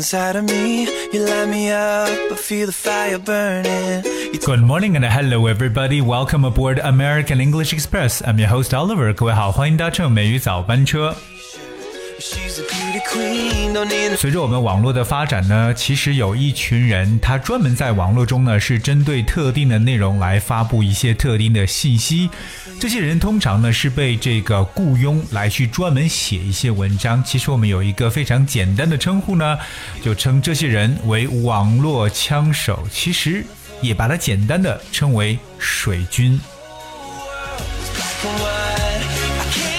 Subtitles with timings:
[0.00, 0.86] inside of me.
[1.12, 4.04] You light me up, I feel the fire burning.
[4.32, 6.00] You Good morning and hello everybody.
[6.00, 8.22] Welcome aboard American English Express.
[8.26, 9.12] I'm your host Oliver.
[9.12, 11.14] 各位好，欢迎搭乘美语早班车。
[14.15, 22.29] 随着我们网络的发展呢，其实有一群人，他专门在网络中呢是针对特定的内容来发布一些特定的信息。
[22.79, 27.23] 这些人通常呢是被这个雇佣来去专门写一些文章。
[27.23, 29.57] 其实我们有一个非常简单的称呼呢，
[30.03, 33.43] 就称这些人为网络枪手，其实
[33.81, 36.39] 也把它简单的称为水军。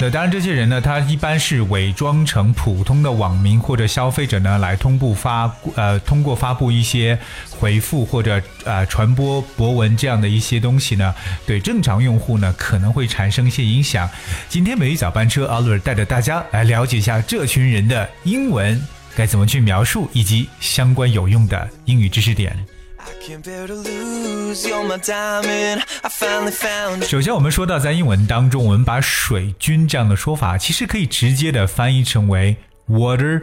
[0.02, 7.16] 那当然，这些人呢，他一般是伪装成普通的网民或者消费者呢，来通过发呃，通过发布一些
[7.48, 11.14] 回复或者呃传播博文这样的一些东西呢，
[11.46, 14.10] 对正常用户呢可能会产生一些影响。
[14.48, 18.82] 今天美语早班车 Oliver 带着大家来了解一下这群人的英文
[19.14, 22.56] 该怎么去描述，以及相关有用的英语知识点。
[23.04, 24.66] I can't bear to lose.
[24.66, 25.82] You're my diamond.
[26.02, 32.56] I finally found 首先，我们说到在英文当中，我们把水军这样的说法，其实可以直接的翻译成为
[32.88, 33.42] water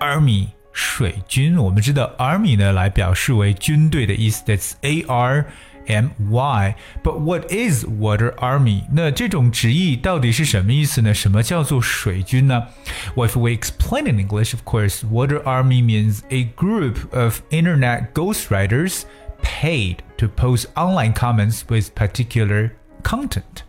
[0.00, 1.56] army 水军。
[1.56, 5.46] 我们知道 army 呢来表示为军队的意思，that's A R
[5.87, 8.83] M Y。But what is water army？
[8.91, 11.13] 那这种直译到底是什么意思呢？
[11.13, 12.67] 什么叫做水军呢？
[13.15, 19.03] Well, if we explain in English, of course, water army means a group of internet ghostwriters
[19.41, 22.71] paid to post online comments with particular
[23.03, 23.63] content。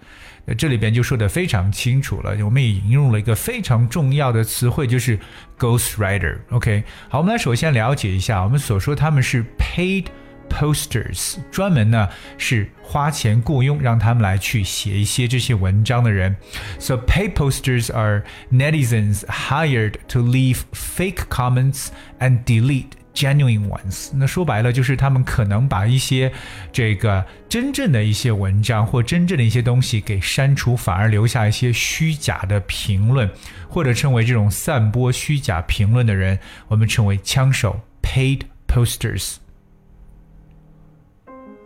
[0.47, 5.19] 那这里边就说的非常清楚了，我们也引用了一个非常重要的词汇，就是
[5.59, 10.07] ghostwriter。OK，好，我们来首先了解一下，我们所说他们是 paid
[10.50, 12.08] posters，专门呢
[12.38, 16.36] 是花钱雇佣让他们来去写一些这些文章的人。
[16.80, 21.88] So paid posters are netizens hired to leave fake comments
[22.20, 24.12] and delete genuine ones。
[24.14, 26.32] 那说白了就是他们可能把一些
[26.74, 33.30] 这个真正的一些文章或真正的一些东西给删除，反而留下一些虚假的评论，
[33.70, 36.38] 或者称为这种散播虚假评论的人，
[36.68, 39.36] 我们称为枪手 （paid posters）。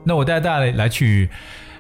[0.09, 1.29] 那我带大家来去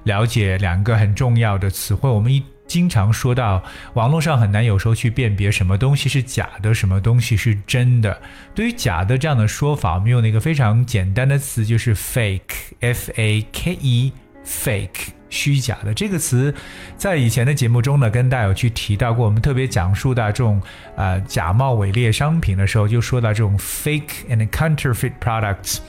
[0.03, 2.07] 了解两个很重要的词汇。
[2.07, 3.63] 我们一经常说到，
[3.95, 8.21] 网络上很难有时候去辨别什么东西是假的，什么东西是真的。
[8.53, 15.07] 对于假的这样的说法，我们用了一个非常简单的词，就是 fake，f a k e，fake。
[15.31, 16.53] 虚假的这个词，
[16.97, 19.25] 在以前的节目中呢，跟大家有去提到过。
[19.25, 20.61] 我们特别讲述到这种
[20.95, 25.79] 呃假冒伪劣商品的时候，就说到这种 fake and counterfeit products。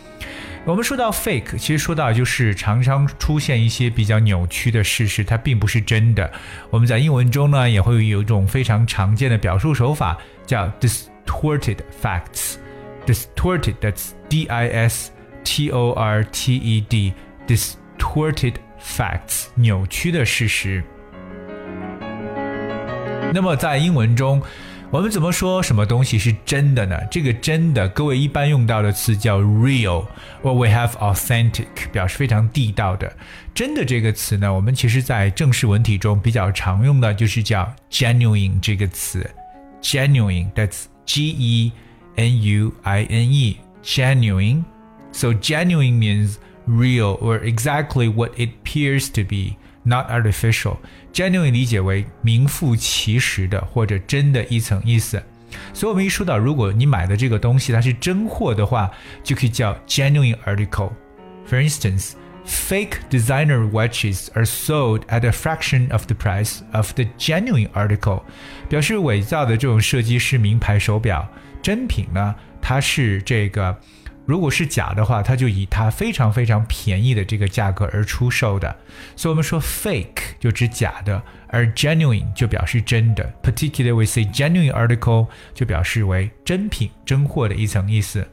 [0.66, 6.31] 我们说到 fake，其实说到就是常常出现一些比较扭曲的事实，它并不是真的。
[6.69, 12.56] 我们在英文中呢，也会有一种非常常见的表述手法，叫 distorted facts。
[13.06, 15.10] distorted，that's D I S
[15.43, 20.84] T O R T E D，distorted facts，扭曲的事实。
[23.32, 24.42] 那么在英文中，
[24.91, 26.97] 我们怎么说什么东西是真的呢？
[27.11, 30.05] 这个真的，各位一般用到的词叫 real，
[30.41, 33.11] 或 we have authentic，表示非常地道的。
[33.53, 39.29] 真的这个词呢，我们其实在正式文体中比较常用的就是叫 genuine 这个词。
[39.81, 41.71] genuine，that's G E
[42.16, 46.35] N U I N E，genuine。So genuine means
[46.67, 49.57] real or exactly what it appears to be,
[49.90, 50.76] Not artificial.
[51.12, 55.20] Genuine 理解为名副其实的或者真的一层意思。
[55.74, 58.88] 所以我们一说到，如果你买的这个东西它是真货的话，
[59.24, 60.92] 就可以叫 genuine article。
[61.48, 62.12] For instance,
[62.46, 68.22] fake designer watches are sold at a fraction of the price of the genuine article。
[68.68, 71.28] 表示伪造的这种设计师名牌手表，
[71.60, 73.76] 真品呢，它是这个。
[74.29, 78.75] 如果是假的话，它就以它非常非常便宜的这个价格而出售的。
[79.16, 83.31] 所以我们说 fake 就指假的，而 genuine 就表示真的。
[83.43, 88.28] Particularly we say genuine article 就表示为真品、真货的一层意思。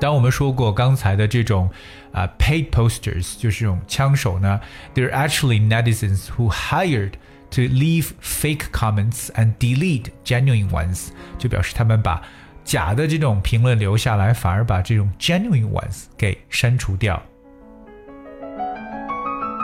[0.00, 1.70] 当我们说过刚才的这种
[2.12, 4.60] 啊、uh, paid posters，就是这种枪手呢，
[4.92, 7.12] they're actually netizens who hired
[7.52, 12.20] to leave fake comments and delete genuine ones，就表示他们把
[12.69, 17.19] 假的这种评论留下来，反而把这种 genuine ones 给删除掉。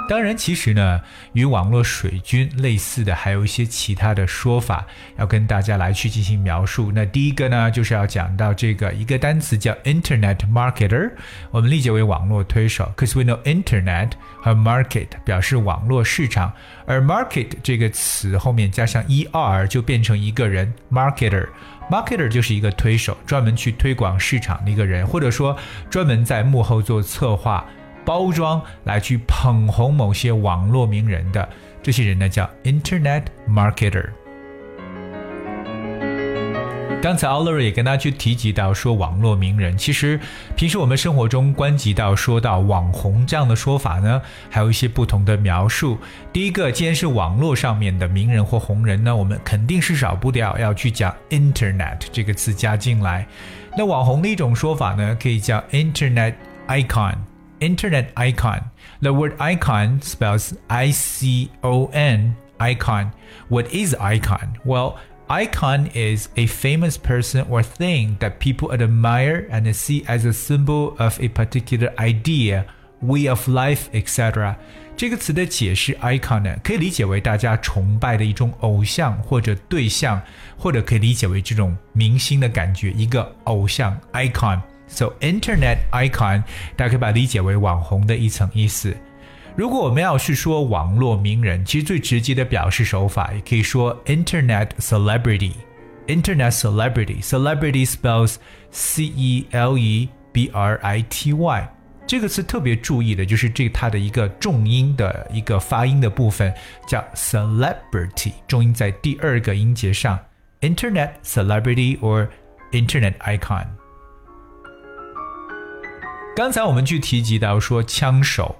[0.07, 1.01] 当然，其实呢，
[1.33, 4.85] 与网络水军类似的还有一些其他的说法，
[5.17, 6.91] 要跟大家来去进行描述。
[6.93, 11.11] 那第一个呢，就是要讲到这个一个单词叫 Internet marketer，
[11.49, 12.91] 我们理解为网络推手。
[12.95, 14.11] Cause we know Internet
[14.41, 16.53] 和 market 表示网络市场，
[16.85, 21.47] 而 market 这个词后面加上 er 就变成一个人 marketer。
[21.89, 25.57] marketer 就是一个推手，专门去推广市场的一个人，或者说
[25.89, 27.65] 专门在幕后做策划。
[28.05, 31.49] 包装来去捧红某些网络名人的
[31.81, 34.09] 这些人呢，叫 Internet marketer。
[37.01, 40.19] 刚才 Oliver 也跟大家去提及到说网络名人，其实
[40.55, 44.19] 平时我们生活中关及到说到网红这样的说法呢，
[44.49, 45.99] 还有一些不同的描述。
[46.33, 53.27] 第一个，既然是网络上面的名人或红人呢，我们肯定是少不掉要去讲 Internet 这个词加进来。
[53.77, 56.33] 那网红的一种说法呢，可以叫 Internet
[56.67, 57.17] icon。
[57.60, 58.70] internet icon.
[59.00, 63.12] The word icon spells I C O N, icon.
[63.48, 64.58] What is icon?
[64.64, 64.96] Well,
[65.28, 70.96] icon is a famous person or thing that people admire and see as a symbol
[70.98, 72.64] of a particular idea,
[73.00, 74.56] way of life, etc.
[74.96, 80.20] 这个词的解释 icon 呢，可以理解为大家崇拜的一种偶像或者对象，
[80.58, 84.60] 或者可以理解为这种明星的感觉，一个偶像 icon。
[84.88, 86.42] So internet icon，
[86.76, 88.96] 大家可以把它理解为网红的一层意思。
[89.56, 98.36] 如果我们要是说网络名人，其实最直接的表示手法也可以说 internet celebrity。internet celebrity celebrity spells
[98.70, 101.68] c e l e b r i t y。
[102.06, 106.52] 这个词特别注意的就是这它的一个重音的一个发音的部分
[106.88, 110.18] 叫 celebrity，重音在第二个音节上。
[110.60, 112.28] internet celebrity or
[112.72, 113.66] internet icon。
[116.35, 118.53] 刚才我们去提及到说枪手，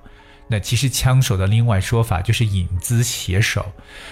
[0.48, 3.70] 那其实枪手的另外说法就是影子写手，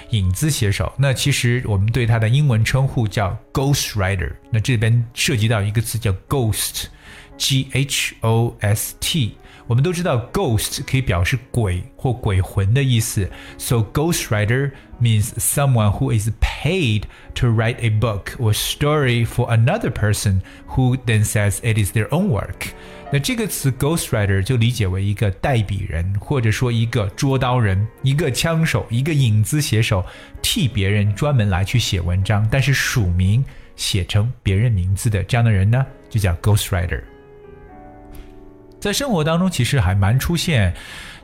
[0.10, 0.92] 影子写手。
[0.98, 4.34] 那其实我们对他的英文称呼叫 ghost Rider。
[4.52, 9.38] 那这边涉及到一个词叫 ghost，g h o s t。
[9.67, 14.71] 我们都知道 ghost 可以表示鬼或鬼魂的意思，so ghost writer
[15.01, 17.03] means someone who is paid
[17.35, 22.09] to write a book or story for another person who then says it is their
[22.09, 22.73] own work。
[23.11, 30.05] 那这个词 ghostwriter 就理解为一个代笔人，或者说一个捉刀人、一个枪手、一个影子写手，
[30.43, 33.43] 替别人专门来去写文章，但是署名
[33.77, 37.03] 写成别人名字的这样的人呢，就叫 ghostwriter。
[38.84, 40.74] 在生活当中，其实还蛮出现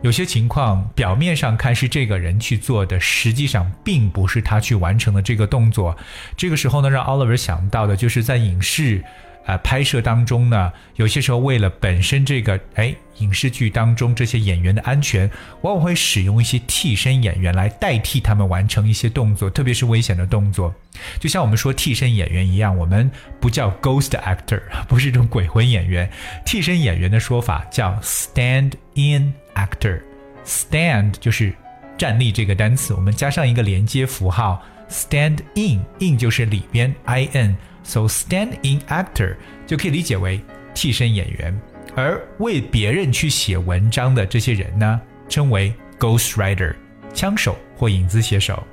[0.01, 5.93] 有些情况，表面上看是这个人去做的，实际上并不是他去完成的这个动作。
[6.37, 9.03] 这个时候呢，让 Oliver 想到的就是在影视。
[9.49, 15.27] 呃，拍摄当中呢，有些时候为了本身这个哎影视剧当中这些演员的安全，
[15.61, 20.71] 往往会使用一些替身演员来代替他们完成一些动作，特别是危险的动作。
[21.19, 23.09] 就像我们说替身演员一样，我们
[23.39, 26.07] 不叫 ghost actor， 不是这种鬼魂演员。
[26.45, 29.99] 替身演员的说法叫 stand-in actor。
[30.45, 31.51] stand 就是
[31.97, 37.57] 站立这个单词，我们加上一个连接符号，stand in，in 就是里边 i n。
[37.83, 39.35] So stand-in actor
[39.65, 40.39] 就可以理解为
[40.73, 41.59] 替身演员，
[41.95, 46.75] 而为别人去写文章的这些人呢，称为 ghost writer，
[47.13, 48.63] 枪手或影子写手。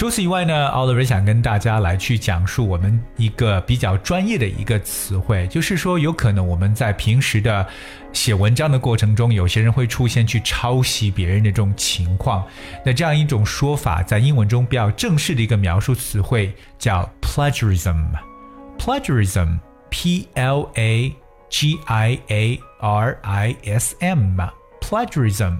[0.00, 7.66] 除此以外呢，Oliver 想跟大家来去讲述我们一个比较专业的一个词汇，就是说有可能我们在平时的
[8.10, 12.42] 写文章的过程中，有些人会出现去抄袭别人的这种情况。
[12.82, 18.06] 那这样一种说法，在英文中比较正式的一个描述词汇叫 plagiarism。
[18.78, 21.14] plagiarism，p l a
[21.50, 24.59] g i a r i s m。
[24.89, 25.57] plagiarism，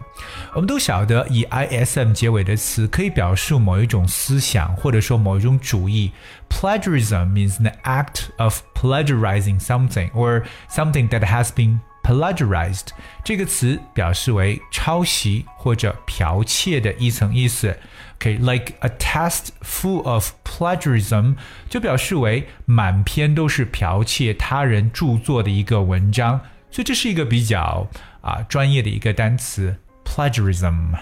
[0.53, 6.11] 我们都晓得以 ism 结尾的词可以表述某一种思想或者说某一种主义。
[6.49, 12.89] Plagiarism means the act of plagiarizing something or something that has been plagiarized。
[13.23, 17.75] 这个词表示为抄袭或者剽窃的一层意思。
[18.15, 21.35] OK，like、okay, a text full of plagiarism
[21.67, 26.39] 就表示为满篇都是剽窃他人着作的一个文章。
[26.71, 27.87] 所以这是一个比较
[28.20, 30.94] 啊专业的一个单词，plagiarism。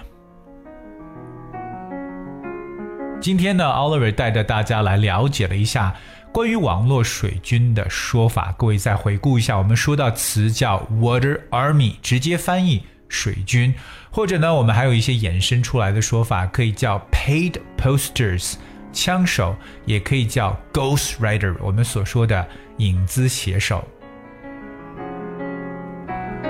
[3.21, 5.95] 今天呢，Oliver 带着大家来了解了一下
[6.33, 8.55] 关于网络水军的说法。
[8.57, 13.75] 各位再回顾一下，我们说到词叫 water army，直接翻译水军，
[14.13, 18.55] 或者呢，我们还有一些衍生出来的说法，可以叫 paid posters，
[18.93, 22.47] 枪手，也可以叫 ghost writer，我们所说的
[22.77, 23.85] 影子写手。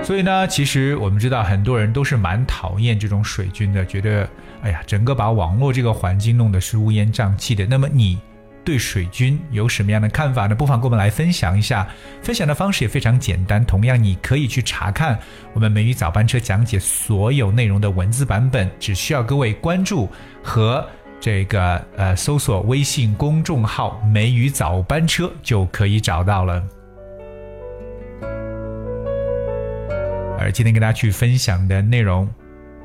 [0.09, 4.27] 所以呢，其实我们知道很多人都是蛮讨厌这种水军的，觉得
[4.63, 7.67] 哎呀，整个把网络这个环境弄得是乌烟瘴气的。
[7.67, 8.19] 那么你
[8.65, 10.55] 对水军有什么样的看法呢？
[10.55, 11.87] 不妨跟我们来分享一下。
[12.23, 15.19] 分享的方式也非常简单，同样你可以去查看
[15.53, 20.09] 我们美语早班车讲解所有内容的文字版本，只需要各位关注
[20.43, 20.83] 和
[21.21, 26.67] 这个呃搜索微信公众号“美语早班车”就可以找到了。
[30.51, 32.29] 今天跟大家去分享的内容，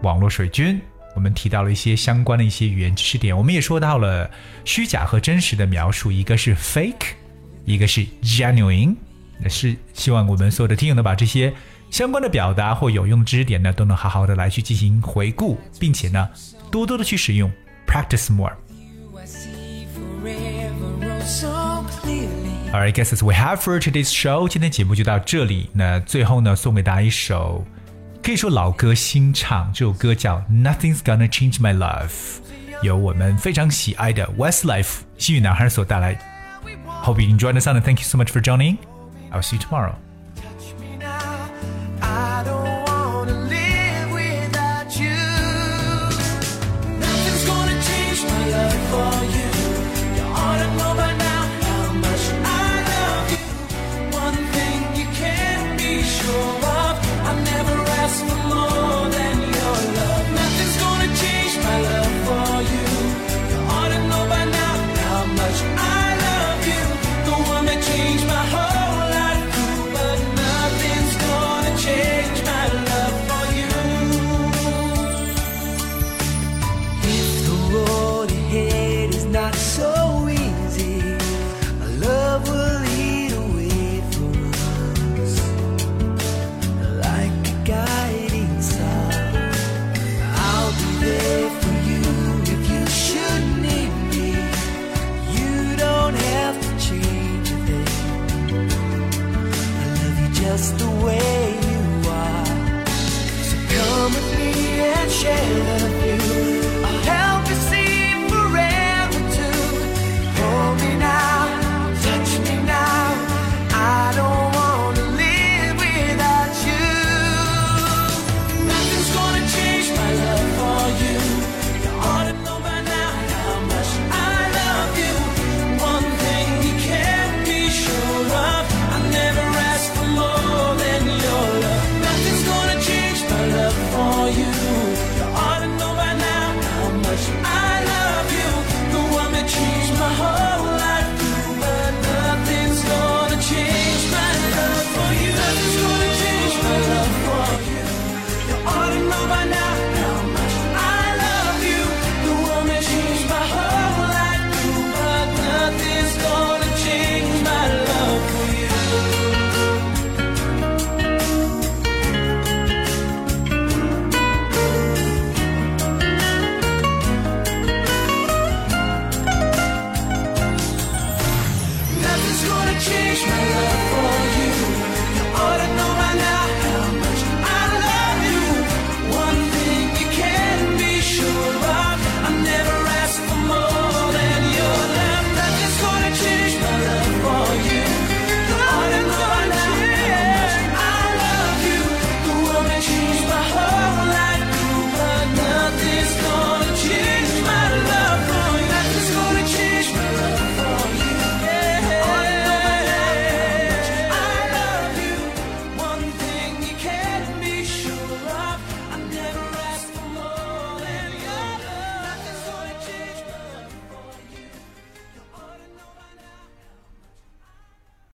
[0.02, 0.80] 网络水军，
[1.16, 4.30] 我们提到了一些相关的一些语言知识点，我们也说到了
[4.66, 7.14] 虚假和真实的描述，一个是 fake，
[7.66, 8.96] 一个是 genuine，
[9.40, 11.54] 那是希望我们所有的听友呢，把这些
[11.90, 16.30] 相关的表达或有用知识点呢，都能好好的来去进行回顾，并且呢，
[16.72, 17.52] 多多的去使用
[17.88, 18.54] ，practice more。
[22.73, 24.47] Alright, guys, that's we have for today's show.
[24.47, 25.71] 今天节目就到这里。
[25.73, 27.65] 那最后呢，送给大家一首
[28.23, 32.11] 可以说老歌新唱，这首歌叫《Nothing's Gonna Change My Love》，
[32.83, 36.19] 由我们非常喜爱的 Westlife 幸运男孩所带来。
[37.05, 38.77] Hope you enjoyed the sound and thank you so much for joining.
[39.31, 39.95] I'll see you tomorrow.